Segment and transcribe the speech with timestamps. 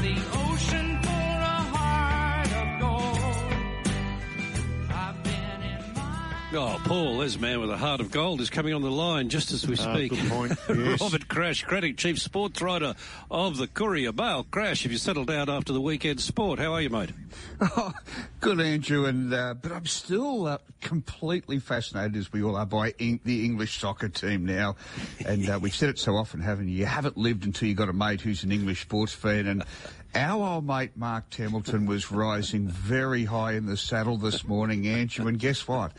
[0.00, 0.37] The
[6.50, 9.52] Oh, Paul, a man with a heart of gold, is coming on the line just
[9.52, 10.12] as we speak.
[10.12, 10.98] good point, yes.
[10.98, 12.94] Robert Crash, Craddock, Chief Sports Writer
[13.30, 14.46] of the Courier Mail.
[14.50, 16.58] Crash, have you settled down after the weekend sport?
[16.58, 17.10] How are you, mate?
[17.60, 17.92] Oh,
[18.40, 22.94] good, Andrew, and uh, but I'm still uh, completely fascinated, as we all are, by
[23.00, 24.76] Eng- the English soccer team now.
[25.26, 26.76] And uh, we've said it so often, haven't you?
[26.76, 29.64] You haven't lived until you got a mate who's an English sports fan, and
[30.14, 35.26] our old mate Mark Templeton was rising very high in the saddle this morning, Andrew.
[35.28, 35.92] And guess what?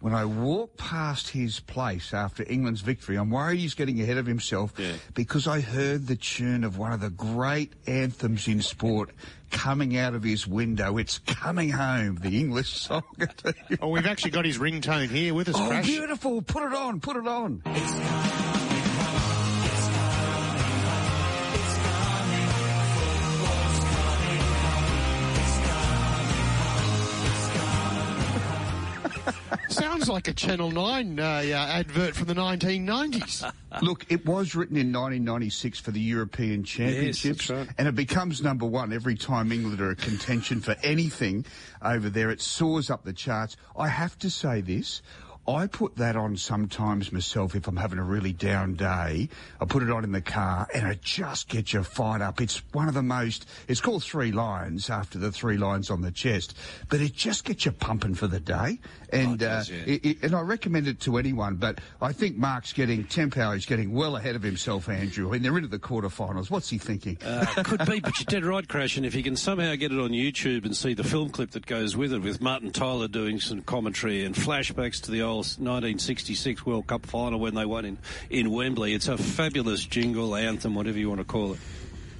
[0.00, 4.26] When I walked past his place after England's victory, I'm worried he's getting ahead of
[4.26, 4.92] himself Yeah.
[5.14, 9.10] because I heard the tune of one of the great anthems in sport
[9.50, 10.98] coming out of his window.
[10.98, 13.02] It's coming home, the English song.
[13.18, 13.54] team.
[13.80, 15.86] Oh, we've actually got his ringtone here with us, Oh, Crash.
[15.86, 16.42] beautiful.
[16.42, 17.62] Put it on, put it on.
[29.84, 33.52] Sounds like a Channel 9 uh, advert from the 1990s.
[33.82, 37.68] Look, it was written in 1996 for the European Championships, right.
[37.76, 41.44] and it becomes number one every time England are a contention for anything
[41.82, 42.30] over there.
[42.30, 43.58] It soars up the charts.
[43.76, 45.02] I have to say this.
[45.46, 49.28] I put that on sometimes myself if I'm having a really down day.
[49.60, 52.40] I put it on in the car and it just gets you fired up.
[52.40, 56.10] It's one of the most, it's called Three Lions after the three lines on the
[56.10, 56.56] chest,
[56.88, 58.78] but it just gets you pumping for the day.
[59.12, 62.12] And, Oh, it does, uh, it- it- and I recommend it to anyone, but I
[62.12, 65.78] think Mark's getting, Tempower is getting well ahead of himself, Andrew, and they're into the
[65.78, 66.50] quarterfinals.
[66.50, 67.18] What's he thinking?
[67.24, 68.96] Uh, could be, but you're dead right, Crash.
[68.96, 71.66] And if you can somehow get it on YouTube and see the film clip that
[71.66, 76.64] goes with it, with Martin Tyler doing some commentary and flashbacks to the old 1966
[76.66, 77.98] World Cup final when they won in,
[78.30, 81.60] in Wembley, it's a fabulous jingle, anthem, whatever you want to call it.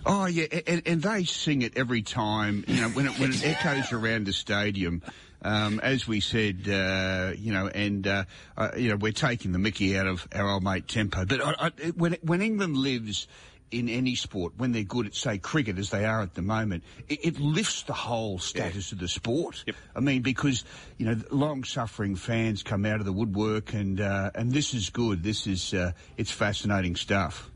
[0.06, 2.64] Oh yeah, and, and they sing it every time.
[2.66, 5.02] You know, when it when it echoes around the stadium.
[5.46, 8.24] Um, as we said, uh, you know, and uh,
[8.56, 11.26] uh, you know, we're taking the Mickey out of our old mate Tempo.
[11.26, 13.28] But I, I, when when England lives
[13.74, 16.84] in any sport, when they're good at say cricket as they are at the moment,
[17.08, 19.64] it, it lifts the whole status of the sport.
[19.94, 20.64] I mean, because
[20.98, 25.22] you know, long-suffering fans come out of the woodwork, and uh, and this is good.
[25.22, 27.50] This is uh, it's fascinating stuff.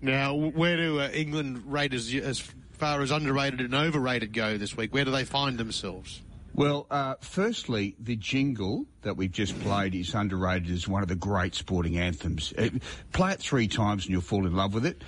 [0.00, 2.40] now, where do uh, England rate as, as
[2.72, 4.92] far as underrated and overrated go this week?
[4.92, 6.22] Where do they find themselves?
[6.54, 11.14] Well, uh, firstly, the jingle that we've just played is underrated as one of the
[11.14, 12.54] great sporting anthems.
[12.56, 12.70] Uh,
[13.12, 15.02] play it three times and you'll fall in love with it.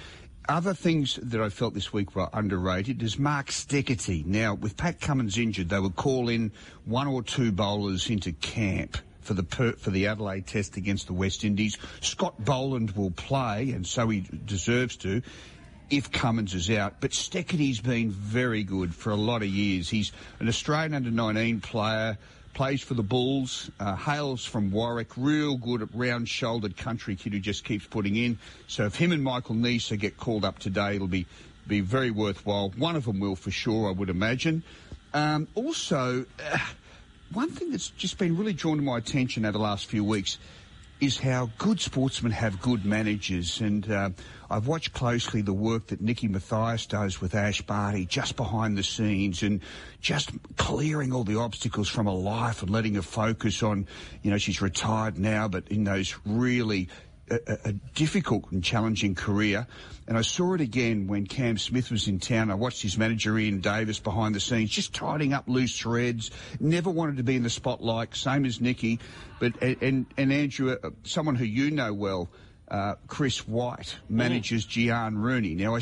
[0.49, 4.25] Other things that I felt this week were underrated is Mark Steketee.
[4.25, 6.53] Now, with Pat Cummins injured, they would call in
[6.87, 9.43] one or two bowlers into camp for the
[9.79, 11.77] for the Adelaide Test against the West Indies.
[12.01, 15.21] Scott Boland will play, and so he deserves to
[15.91, 17.03] if Cummins is out.
[17.03, 19.91] But Steketee's been very good for a lot of years.
[19.91, 22.17] He's an Australian under 19 player,
[22.59, 27.39] plays for the Bulls, uh, hails from Warwick, real good round shouldered country kid who
[27.39, 28.37] just keeps putting in.
[28.67, 31.27] So if him and Michael Neser get called up today, it'll be,
[31.69, 32.71] be very worthwhile.
[32.71, 34.65] One of them will for sure, I would imagine.
[35.15, 36.59] Um, also, uh,
[37.33, 40.39] one thing that's just been really drawn to my attention over the last few weeks
[41.01, 43.61] is how good sportsmen have good managers.
[43.61, 44.11] And uh,
[44.51, 48.83] I've watched closely the work that Nicky Matthias does with Ash Barty just behind the
[48.83, 49.61] scenes and
[50.01, 53.87] just clearing all the obstacles from her life and letting her focus on,
[54.23, 56.89] you know, she's retired now, but in those really
[57.31, 59.67] a, a- difficult and challenging career.
[60.07, 62.51] And I saw it again when Cam Smith was in town.
[62.51, 66.31] I watched his manager Ian Davis behind the scenes, just tidying up loose threads.
[66.61, 69.01] Never wanted to be in the spotlight, same as Nicky.
[69.39, 72.29] But and and, and Andrew, uh, someone who you know well,
[72.71, 75.55] uh, Chris White manages Giaan Rooney.
[75.55, 75.81] Now I.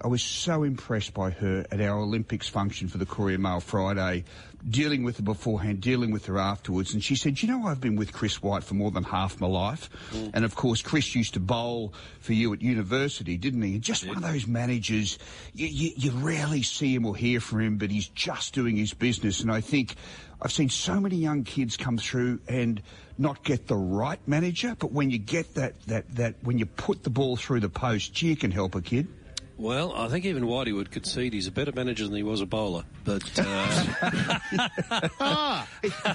[0.00, 4.24] I was so impressed by her at our Olympics function for the Courier Mail Friday,
[4.68, 6.94] dealing with her beforehand, dealing with her afterwards.
[6.94, 9.48] And she said, you know, I've been with Chris White for more than half my
[9.48, 9.90] life.
[10.12, 10.30] Mm.
[10.34, 13.74] And of course, Chris used to bowl for you at university, didn't he?
[13.74, 15.18] And just one of those managers,
[15.52, 18.94] you, you, you rarely see him or hear from him, but he's just doing his
[18.94, 19.40] business.
[19.40, 19.96] And I think
[20.40, 22.80] I've seen so many young kids come through and
[23.18, 27.02] not get the right manager, but when you get that, that, that, when you put
[27.02, 29.08] the ball through the post, gee, you can help a kid.
[29.58, 32.46] Well, I think even Whitey would concede he's a better manager than he was a
[32.46, 32.84] bowler.
[33.04, 34.38] But uh,
[35.20, 35.66] Ah,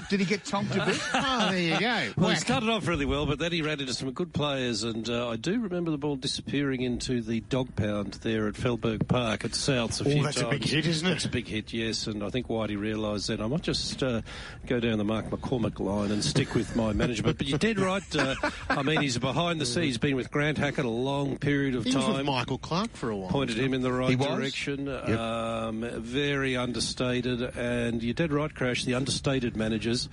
[0.08, 0.98] Did he get tonked a bit?
[1.12, 2.12] ah, there you go.
[2.16, 5.08] well, he started off really well, but then he ran into some good players, and
[5.10, 9.44] uh, I do remember the ball disappearing into the dog pound there at Felberg Park
[9.44, 11.12] at Souths a Oh, few that's a big hit, isn't it?
[11.12, 14.22] It's a big hit, yes, and I think Whitey realised then I might just uh,
[14.66, 17.38] go down the Mark McCormack line and stick with my management.
[17.38, 18.02] But you're dead right.
[18.16, 18.34] Uh,
[18.70, 19.84] I mean, he's behind the scenes.
[19.86, 22.14] He's been with Grant Hackett a long period of He time.
[22.14, 23.30] with Michael Clarke for a while.
[23.34, 24.86] Pointed him in the right direction.
[24.86, 25.08] Yep.
[25.18, 28.84] Um, very understated, and you're dead right, Crash.
[28.84, 30.08] The understated managers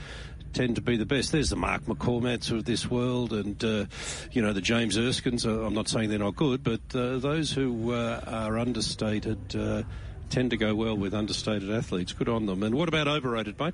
[0.53, 1.31] tend to be the best.
[1.31, 3.85] There's the Mark McCormacks of this world, and uh,
[4.31, 5.45] you know the James Erskines.
[5.45, 9.55] Uh, I'm not saying they're not good, but uh, those who uh, are understated.
[9.55, 9.83] Uh,
[10.31, 12.13] Tend to go well with understated athletes.
[12.13, 12.63] Good on them.
[12.63, 13.73] And what about overrated, mate?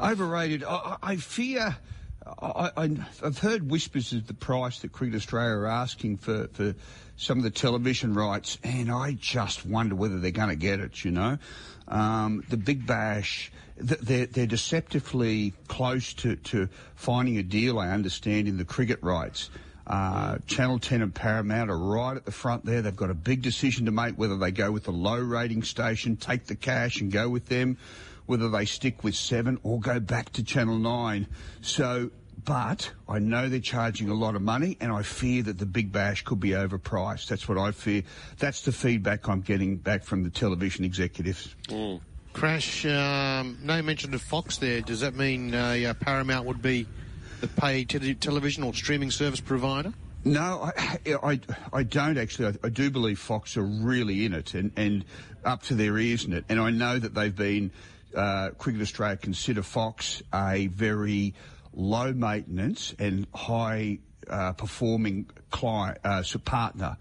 [0.00, 0.64] Overrated.
[0.64, 1.76] I, I I fear.
[2.26, 2.70] I,
[3.22, 6.74] I've heard whispers of the price that Cricket Australia are asking for, for
[7.16, 11.04] some of the television rights, and I just wonder whether they're going to get it.
[11.04, 11.38] You know,
[11.88, 17.78] um, the Big Bash, they're, they're deceptively close to, to finding a deal.
[17.78, 19.50] I understand in the cricket rights.
[19.84, 22.82] Uh, Channel 10 and Paramount are right at the front there.
[22.82, 26.16] They've got a big decision to make whether they go with the low rating station,
[26.16, 27.78] take the cash and go with them,
[28.32, 31.26] whether they stick with 7 or go back to Channel 9.
[31.60, 32.10] So,
[32.46, 35.92] but I know they're charging a lot of money and I fear that the Big
[35.92, 37.28] Bash could be overpriced.
[37.28, 38.04] That's what I fear.
[38.38, 41.54] That's the feedback I'm getting back from the television executives.
[42.32, 44.80] Crash, um, no mention of Fox there.
[44.80, 46.86] Does that mean uh, yeah, Paramount would be
[47.42, 49.92] the paid te- television or streaming service provider?
[50.24, 51.40] No, I, I,
[51.70, 52.46] I don't actually.
[52.62, 55.04] I, I do believe Fox are really in it and, and
[55.44, 56.44] up to their ears in it.
[56.48, 57.70] And I know that they've been,
[58.14, 61.34] uh, Cricket Australia consider Fox a very
[61.72, 63.98] low maintenance and high
[64.28, 66.96] uh, performing client, uh, partner.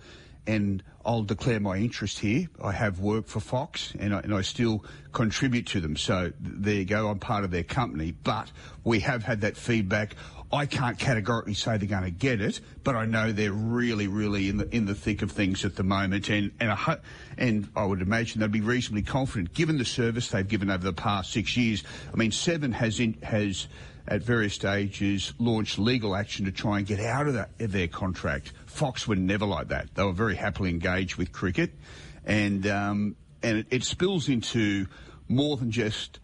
[0.48, 2.48] And I'll declare my interest here.
[2.64, 5.96] I have worked for Fox and I, and I still contribute to them.
[5.96, 7.10] So th- there you go.
[7.10, 8.52] I'm part of their company, but
[8.84, 10.16] we have had that feedback.
[10.54, 14.50] I can't categorically say they're going to get it, but I know they're really, really
[14.50, 16.98] in the in the thick of things at the moment, and and I,
[17.38, 20.92] and I would imagine they'd be reasonably confident given the service they've given over the
[20.92, 21.84] past six years.
[22.14, 23.68] I mean, Seven has in, has
[24.08, 27.88] at various stages launched legal action to try and get out of, that, of their
[27.88, 28.54] contract.
[28.66, 29.94] Fox were never like that.
[29.96, 31.72] They were very happily engaged with cricket,
[32.26, 34.88] and um, and it, it spills into
[35.28, 36.20] more than just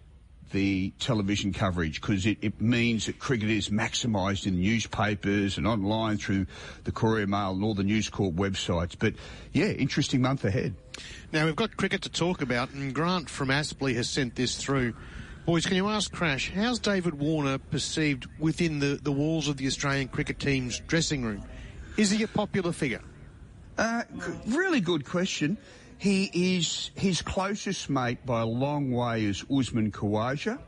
[0.51, 6.17] the television coverage because it, it means that cricket is maximised in newspapers and online
[6.17, 6.45] through
[6.85, 8.95] the Courier Mail and all the News Corp websites.
[8.97, 9.15] But
[9.51, 10.75] yeah, interesting month ahead.
[11.31, 14.93] Now, we've got cricket to talk about, and Grant from Aspley has sent this through.
[15.47, 19.65] Boys, can you ask Crash, how's David Warner perceived within the, the walls of the
[19.65, 21.41] Australian cricket team's dressing room?
[21.95, 22.99] Is he a popular figure?
[23.77, 24.03] Uh,
[24.47, 25.57] really good question.
[25.99, 30.59] He is his closest mate by a long way is Usman Khawaja.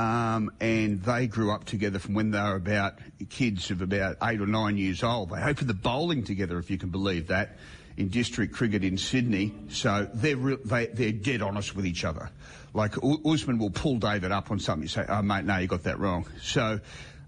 [0.00, 2.94] Um, and they grew up together from when they were about
[3.28, 5.28] kids of about eight or nine years old.
[5.28, 7.58] They opened the bowling together, if you can believe that,
[7.98, 9.52] in district cricket in Sydney.
[9.68, 12.30] So they're re- they, they're dead honest with each other.
[12.72, 12.94] Like
[13.26, 14.84] Usman will pull David up on something.
[14.84, 16.80] You say, "Oh mate, no, you got that wrong." So.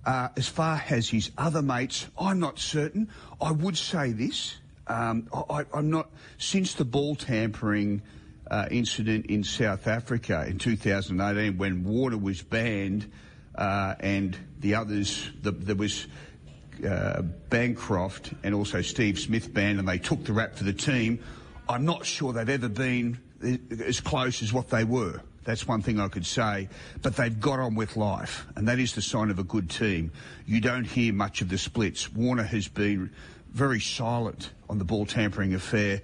[0.04, 3.08] Uh, as far as his other mates, I'm not certain.
[3.40, 4.56] I would say this.
[4.88, 8.02] Um, I, I'm not, since the ball tampering
[8.50, 13.10] uh, incident in South Africa in 2018 when Warner was banned
[13.54, 16.06] uh, and the others, the, there was
[16.86, 21.20] uh, Bancroft and also Steve Smith banned and they took the rap for the team.
[21.68, 23.18] I'm not sure they've ever been
[23.84, 25.20] as close as what they were.
[25.44, 26.68] That's one thing I could say.
[27.02, 30.12] But they've got on with life, and that is the sign of a good team.
[30.46, 32.12] You don't hear much of the splits.
[32.12, 33.10] Warner has been
[33.52, 36.00] very silent on the ball tampering affair.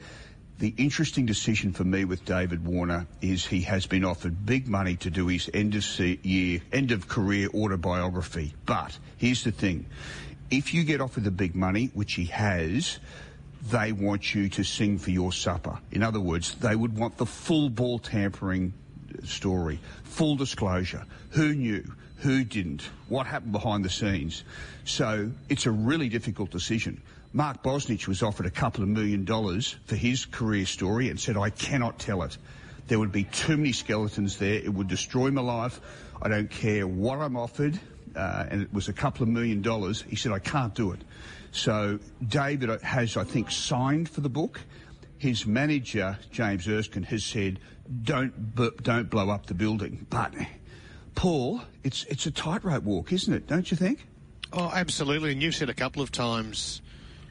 [0.58, 4.96] The interesting decision for me with David Warner is he has been offered big money
[4.96, 8.54] to do his end of year, end of career autobiography.
[8.66, 9.86] But here's the thing.
[10.50, 12.98] If you get offered the big money, which he has,
[13.70, 15.78] they want you to sing for your supper.
[15.92, 18.72] In other words, they would want the full ball tampering
[19.22, 21.04] story, full disclosure.
[21.30, 21.84] Who knew?
[22.20, 22.82] Who didn't?
[23.08, 24.42] What happened behind the scenes?
[24.84, 27.00] So it's a really difficult decision.
[27.32, 31.36] Mark Bosnich was offered a couple of million dollars for his career story and said,
[31.36, 32.36] I cannot tell it.
[32.88, 34.54] There would be too many skeletons there.
[34.54, 35.80] It would destroy my life.
[36.20, 37.78] I don't care what I'm offered.
[38.16, 40.02] Uh, and it was a couple of million dollars.
[40.08, 41.02] He said, I can't do it.
[41.52, 44.60] So David has, I think, signed for the book.
[45.18, 47.60] His manager, James Erskine, has said,
[48.02, 50.06] don't, don't blow up the building.
[50.08, 50.34] But,
[51.18, 53.48] Paul, it's, it's a tightrope walk, isn't it?
[53.48, 54.06] Don't you think?
[54.52, 55.32] Oh, absolutely.
[55.32, 56.80] And you've said a couple of times,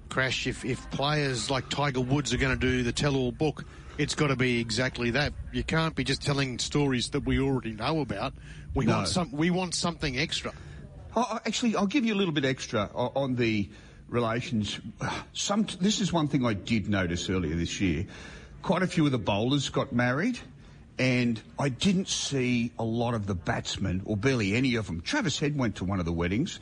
[0.10, 3.64] Crash, if, if players like Tiger Woods are going to do the tell-all book,
[3.98, 5.32] it's got to be exactly that.
[5.54, 8.34] You can't be just telling stories that we already know about.
[8.76, 8.98] We No.
[8.98, 9.32] want some.
[9.32, 10.52] We want something extra.
[11.16, 13.70] Oh, actually, I'll give you a little bit extra on the
[14.10, 14.82] relations.
[15.32, 18.06] Some, this is one thing I did notice earlier this year.
[18.64, 20.38] Quite a few of the bowlers got married,
[21.00, 25.02] and I didn't see a lot of the batsmen, or barely any of them.
[25.02, 26.60] Travis Head went to one of the weddings,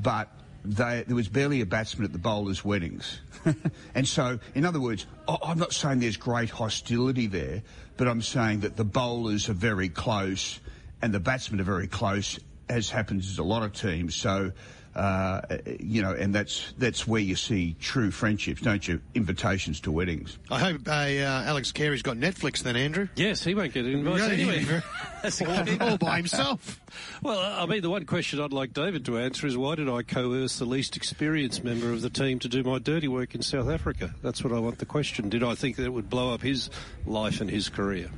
[0.00, 0.30] but
[0.64, 3.20] they, there was barely a batsman at the bowlers' weddings.
[3.94, 7.62] and so, in other words, I'm not saying there's great hostility there,
[7.96, 10.58] but I'm saying that the bowlers are very close
[11.02, 14.16] and the batsmen are very close, as happens with a lot of teams.
[14.16, 14.52] So,
[14.96, 15.42] uh,
[15.78, 18.98] you know, and that's that's where you see true friendships, don't you?
[19.14, 20.38] Invitations to weddings.
[20.50, 23.06] I hope uh, uh, Alex Carey's got Netflix then, Andrew.
[23.14, 24.64] Yes, he won't get invited Yeah, anyway.
[25.22, 25.78] yeah.
[25.80, 26.80] all, all by himself.
[27.22, 30.02] Well, I mean, the one question I'd like David to answer is why did I
[30.02, 33.68] coerce the least experienced member of the team to do my dirty work in South
[33.68, 34.14] Africa?
[34.22, 35.28] That's what I want the question.
[35.28, 36.70] Did I think that it would blow up his
[37.04, 38.08] life and his career?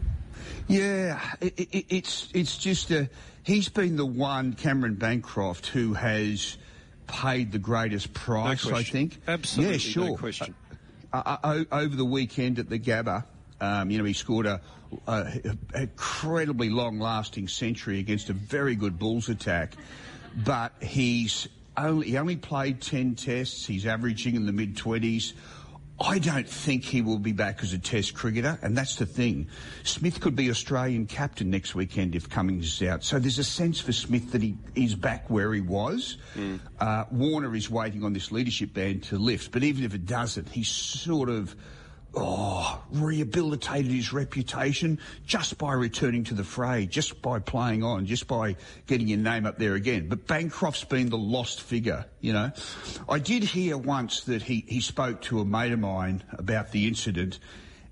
[0.69, 3.09] Yeah, it, it, it's it's just a,
[3.43, 6.59] he's been the one Cameron Bancroft who has
[7.09, 8.65] paid the greatest price.
[8.67, 9.21] I think.
[9.27, 10.05] Absolutely, Yeah, sure.
[10.11, 10.55] no question.
[11.13, 13.25] Uh, uh, over the weekend at the Gabba,
[13.61, 14.61] um, you know, he scored a,
[15.07, 19.73] a, a incredibly long-lasting century against a very good Bulls attack,
[20.37, 23.67] but he's only he only played ten tests.
[23.67, 25.33] He's averaging in the mid twenties.
[26.01, 29.49] I don't think he will be back as a Test cricketer, and that's the thing.
[29.83, 33.03] Smith could be Australian captain next weekend if Cummins is out.
[33.03, 36.19] So there's a sense for Smith that he is back where he was.
[36.79, 40.49] Uh, Warner is waiting on this leadership band to lift, but even if it doesn't,
[40.51, 41.57] he's sort of
[42.23, 48.27] oh, rehabilitated his reputation just by returning to the fray, just by playing on, just
[48.27, 48.57] by
[48.87, 50.09] getting your name up there again.
[50.09, 52.53] But Bancroft's been the lost figure, you know.
[53.09, 56.87] I did hear once that he, he spoke to a mate of mine about the
[56.87, 57.39] incident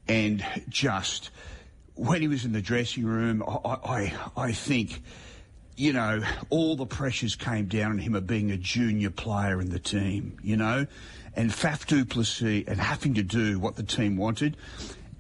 [0.09, 1.31] and just
[1.95, 5.03] when he was in the dressing room, I, I, I think
[5.77, 9.69] you know, all the pressures came down on him of being a junior player in
[9.69, 10.87] the team, you know,
[11.37, 14.57] and Faf du Plessis and having to do what the team wanted.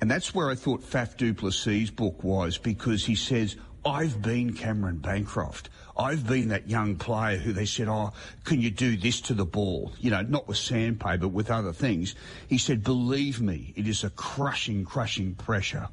[0.00, 4.52] And that's where I thought Faf du Plessis' book was because he says, I've been
[4.52, 5.70] Cameron Bancroft.
[5.96, 8.12] I've been that young player who they said, oh,
[8.44, 9.92] can you do this to the ball?
[10.00, 12.14] You know, not with sandpaper, but with other things.
[12.48, 15.88] He said, believe me, it is a crushing, crushing pressure.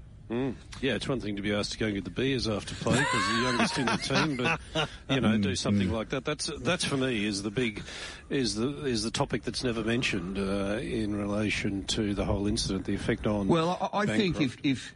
[0.81, 2.97] Yeah, it's one thing to be asked to go and get the beers after play
[2.97, 6.25] because the youngest in the team, but you know, do something like that.
[6.25, 7.81] That's that's for me is the big
[8.29, 12.85] is the is the topic that's never mentioned uh, in relation to the whole incident,
[12.85, 13.47] the effect on.
[13.47, 14.93] Well, I, I think if, if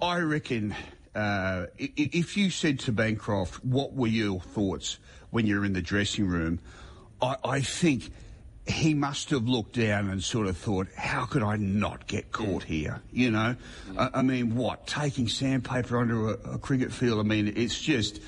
[0.00, 0.74] I reckon
[1.14, 4.98] uh, if you said to Bancroft, what were your thoughts
[5.30, 6.60] when you're in the dressing room?
[7.22, 8.10] I, I think
[8.66, 12.64] he must have looked down and sort of thought, how could I not get caught
[12.64, 13.00] here?
[13.12, 13.56] You know,
[13.96, 17.20] I, I mean, what taking sandpaper onto a, a cricket field?
[17.20, 18.20] I mean, it's just,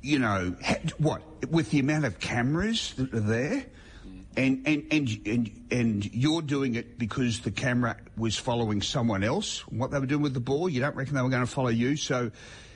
[0.00, 0.56] you know,
[0.98, 3.66] what with the amount of cameras that are there.
[4.06, 4.24] Mm.
[4.36, 9.60] And, and, and, and, and you're doing it because the camera was following someone else,
[9.68, 10.68] what they were doing with the ball.
[10.68, 11.96] You don't reckon they were going to follow you.
[11.96, 12.30] So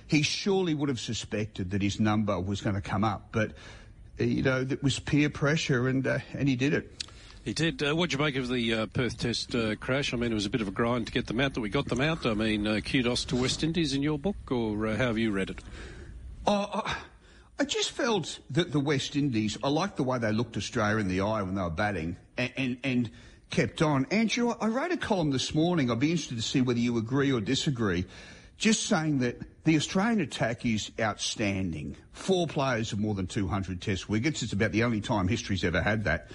[0.06, 3.28] he surely would have suspected that his number was going to come up.
[3.32, 3.52] But,
[4.18, 6.98] you know, it was peer pressure and, uh, and he did it.
[7.44, 7.82] He did.
[7.82, 10.12] Uh, what'd you make of the uh, Perth Test uh, crash?
[10.12, 11.54] I mean, it was a bit of a grind to get them out.
[11.54, 12.26] That we got them out.
[12.26, 15.30] I mean, uh, kudos to West Indies in your book, or uh, how have you
[15.30, 15.60] read it?
[16.46, 16.96] Oh, I,
[17.58, 21.08] I just felt that the West Indies, I liked the way they looked Australia in
[21.08, 23.10] the eye when they were batting and, and, and
[23.50, 24.06] kept on.
[24.10, 25.90] Andrew, I wrote a column this morning.
[25.90, 28.04] I'd be interested to see whether you agree or disagree.
[28.58, 31.96] Just saying that the Australian attack is outstanding.
[32.12, 34.42] Four players of more than 200 test wickets.
[34.42, 36.30] It's about the only time history's ever had that.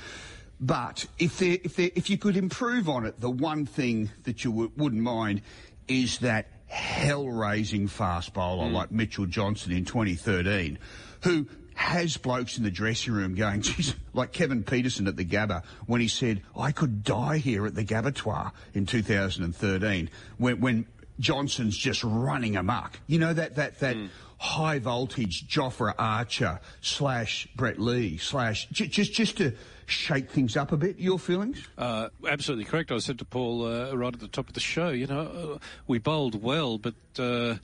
[0.60, 4.46] But if there, if there, if you could improve on it, the one thing that
[4.46, 5.42] you w- wouldn't mind
[5.90, 8.74] is that hell-raising fast bowler mm.
[8.74, 10.80] like Mitchell Johnson in 2013,
[11.24, 15.66] who has blokes in the dressing room going, geez, like Kevin Pietersen at the Gabba
[15.86, 20.86] when he said, I could die here at the Gabbatoir in 2013 when, when
[21.24, 23.00] Johnson's just running amok.
[23.08, 23.98] You know, that, that, that
[24.38, 29.54] high voltage Jofra Archer slash Brett Lee slash, j- just, just to
[29.86, 31.00] shake things up a bit.
[31.00, 31.66] Your feelings?
[31.78, 32.92] Uh, absolutely correct.
[32.92, 35.58] I said to Paul uh, right at the top of the show, you know, uh,
[35.88, 37.56] we bowled well, but uh,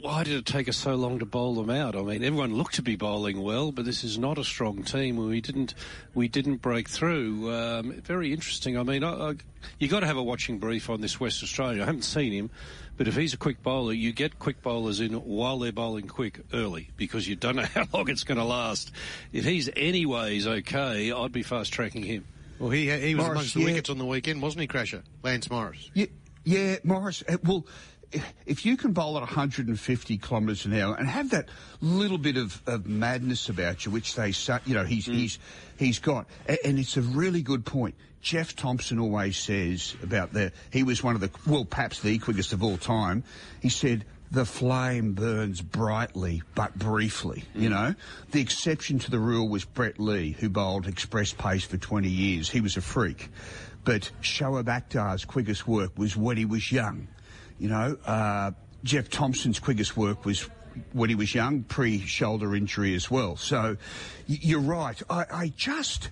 [0.00, 1.96] why did it take us so long to bowl them out?
[1.96, 5.16] I mean, everyone looked to be bowling well, but this is not a strong team.
[5.16, 5.74] We didn't,
[6.14, 7.52] we didn't break through.
[7.52, 8.78] Um, very interesting.
[8.78, 9.34] I mean, I, I,
[9.78, 11.82] you got to have a watching brief on this West Australia.
[11.82, 12.50] I haven't seen him,
[12.96, 16.40] but if he's a quick bowler, you get quick bowlers in while they're bowling quick
[16.52, 18.92] early because you don't know how long it's going to last.
[19.32, 22.26] If he's anyways okay, I'd be fast tracking him.
[22.58, 23.66] Well, he he was Morris, amongst the yeah.
[23.66, 25.02] wickets on the weekend, wasn't he, Crasher?
[25.22, 25.90] Lance Morris.
[25.94, 26.06] Yeah,
[26.44, 27.24] yeah Morris.
[27.26, 27.64] Uh, well,
[28.46, 31.48] if- you can bowl at 150 kilometres an hour and have that
[31.80, 35.14] little bit of, of madness about you, which they say, you know, he's mm.
[35.14, 35.38] he's
[35.78, 36.26] he's got,
[36.64, 37.94] and it's a really good point.
[38.20, 42.52] Jeff Thomson always says about the he was one of the well, perhaps the quickest
[42.52, 43.24] of all time.
[43.60, 44.04] He said.
[44.32, 47.72] the flame burns brightly but briefly, you mm.
[47.72, 47.94] know.
[48.30, 52.48] The exception to the rule was Brett Lee, who bowled express pace for 20 years.
[52.48, 53.28] He was a freak.
[53.82, 57.08] But Shoaib Akhtar's quickest work was when he was young.
[57.60, 58.52] You know, uh,
[58.82, 60.48] Jeff Thomson's quickest work was
[60.92, 63.36] when he was young, pre-shoulder injury as well.
[63.36, 63.76] So
[64.26, 65.00] you're right.
[65.10, 66.08] I, I just,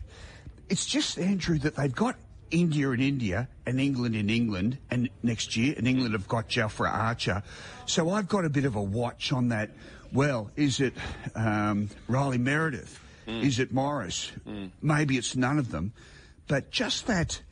[0.68, 2.16] it's just, Andrew, that they've got
[2.50, 6.92] India in India and England in England and next year, and England have got Jofra
[6.92, 7.42] Archer.
[7.86, 9.70] So I've got a bit of a watch on that.
[10.12, 10.94] Well, is it
[11.34, 13.00] um, Riley Meredith?
[13.42, 14.32] Is it Morris?
[14.82, 15.92] Maybe it's none of them.
[16.46, 17.42] But just that,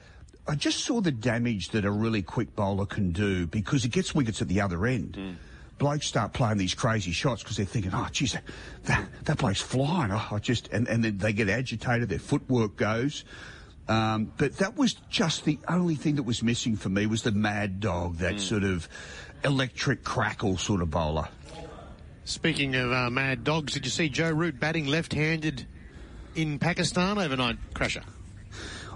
[0.49, 4.15] I just saw the damage that a really quick bowler can do because it gets
[4.15, 5.39] wickets at the other end.
[5.79, 8.37] Blokes start playing these crazy shots because they're thinking, oh, geez,
[8.85, 10.11] that, that bloke's flying.
[10.11, 13.25] Oh, I just, and, and then they get agitated, their footwork goes.
[13.89, 17.31] Um, but that was just the only thing that was missing for me was the
[17.33, 18.89] mad dog, that sort of
[19.45, 21.29] electric crackle sort of bowler.
[22.25, 25.67] Speaking of uh, mad dogs, did you see Joe Root batting left-handed
[26.35, 28.03] in Pakistan overnight, Crusher?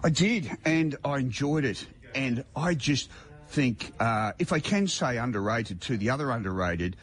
[0.02, 1.87] I did, and I enjoyed it.
[2.14, 3.11] And I just
[3.49, 6.97] think, uh, if I can say underrated to the other underrated,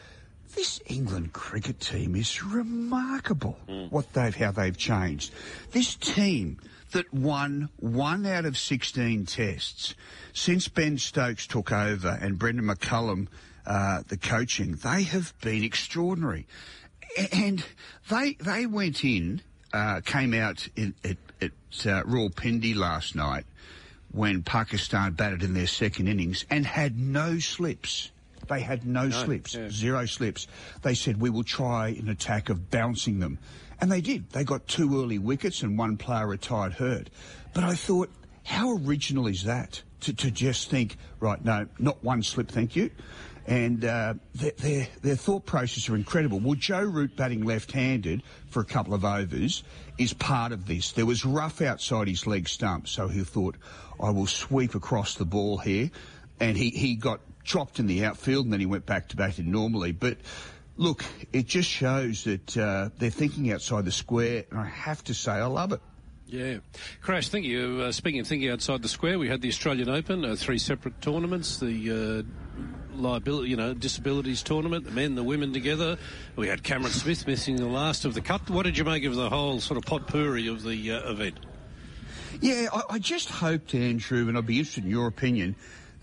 [0.56, 3.58] this England cricket team is remarkable.
[3.90, 5.32] What they've, how they've changed.
[5.70, 6.58] This team
[6.92, 9.94] that won one out of 16 tests
[10.32, 13.28] since Ben Stokes took over and Brendon McCullum,
[13.66, 16.46] uh, the coaching, they have been extraordinary.
[17.32, 17.64] And
[18.08, 21.18] they, they went in, uh, came out in, at
[21.86, 23.44] uh, Rawalpindi last night
[24.10, 28.10] when Pakistan batted in their second innings and had no slips.
[28.48, 29.68] They had no, slips, yeah.
[29.68, 30.46] zero slips.
[30.82, 33.38] They said, we will try an attack of bouncing them.
[33.80, 34.30] And they did.
[34.30, 37.10] They got two early wickets and one player retired hurt.
[37.52, 38.10] But I thought,
[38.44, 39.82] how original is that?
[40.02, 42.90] To, to just think, right, no, not one slip, thank you.
[43.46, 46.38] And uh, their, their, their thought process are incredible.
[46.38, 49.62] Well, Joe Root batting left-handed for a couple of overs
[49.98, 50.92] is part of this.
[50.92, 53.56] There was rough outside his leg stump, so he thought,
[54.00, 55.90] I will sweep across the ball here.
[56.40, 59.50] And he, he got dropped in the outfield and then he went back to batting
[59.50, 59.92] normally.
[59.92, 60.18] But
[60.76, 65.14] look, it just shows that uh, they're thinking outside the square, and I have to
[65.14, 65.80] say, I love it.
[66.26, 66.58] Yeah.
[67.00, 67.82] Crash, thank you.
[67.86, 71.00] Uh, speaking of thinking outside the square, we had the Australian Open, uh, three separate
[71.00, 75.98] tournaments, the uh, liability, you know, disabilities tournament, the men, the women together.
[76.36, 78.48] We had Cameron Smith missing the last of the cut.
[78.50, 81.38] What did you make of the whole sort of potpourri of the uh, event?
[82.40, 85.56] Yeah, I, I just hoped, Andrew, and I'd be interested in your opinion,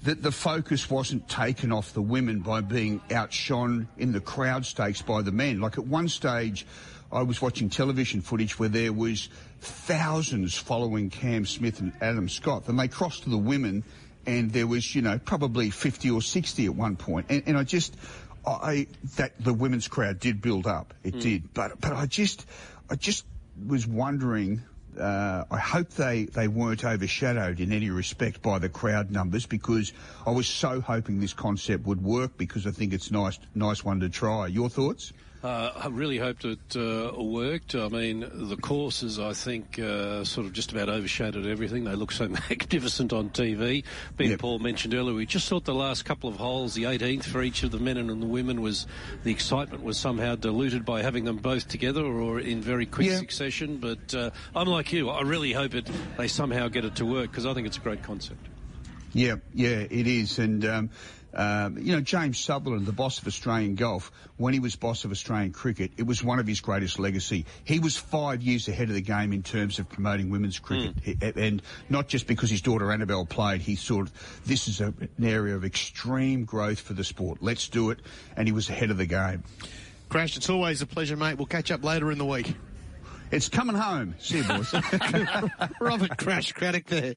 [0.04, 5.02] that the focus wasn't taken off the women by being outshone in the crowd stakes
[5.02, 5.60] by the men.
[5.60, 6.66] Like at one stage,
[7.12, 9.30] I was watching television footage where there was
[9.62, 12.66] thousands following Cam Smith and Adam Scott.
[12.66, 13.84] Then they crossed to the women,
[14.26, 17.28] and there was, you know, probably 50 or 60 at one point.
[17.30, 17.96] And, and I just,
[18.46, 20.94] I that the women's crowd did build up.
[21.04, 22.46] It did, but but I just,
[22.90, 23.26] I just
[23.66, 24.62] was wondering.
[25.00, 29.92] Uh, I hope they, they weren't overshadowed in any respect by the crowd numbers because
[30.26, 34.00] I was so hoping this concept would work because I think it's nice nice one
[34.00, 34.48] to try.
[34.48, 35.12] Your thoughts?
[35.44, 37.76] Uh, I really hoped it uh, worked.
[37.76, 41.84] I mean, the courses, I think, uh, sort of just about overshadowed everything.
[41.84, 43.84] They look so magnificent on TV.
[44.18, 44.40] Ben Yep.
[44.40, 47.62] Paul mentioned earlier, we just thought the last couple of holes, the 18th for each
[47.62, 48.88] of the men and the women, was
[49.24, 53.78] the excitement was somehow diluted by having them both together or in very quick succession.
[53.78, 55.10] But uh, I'm like you.
[55.10, 57.82] I really hope it they somehow get it to work because I think it's a
[57.82, 58.48] great concept.
[59.14, 60.40] Yeah, yeah, it is.
[60.40, 60.90] And, um,
[61.36, 65.12] um, you know, James Sutherland, the boss of Australian golf, when he was boss of
[65.12, 67.46] Australian cricket, it was one of his greatest legacy.
[67.64, 70.96] He was five years ahead of the game in terms of promoting women's cricket.
[71.04, 74.10] He- and not just because his daughter Annabelle played, he thought
[74.46, 77.40] this is a, an area of extreme growth for the sport.
[77.42, 78.00] Let's do it.
[78.36, 79.44] And he was ahead of the game.
[80.10, 81.36] Crash, it's always a pleasure, mate.
[81.38, 82.56] We'll catch up later in the week.
[83.32, 84.16] It's coming home.
[84.20, 84.74] See you, boys.
[85.80, 87.14] Robert Crash Craddock there.